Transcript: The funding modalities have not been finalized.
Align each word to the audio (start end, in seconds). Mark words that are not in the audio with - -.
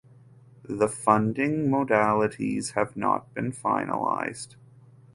The 0.67 0.87
funding 0.87 1.69
modalities 1.69 2.71
have 2.71 2.97
not 2.97 3.35
been 3.35 3.51
finalized. 3.51 4.55